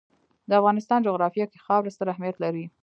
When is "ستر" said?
1.95-2.07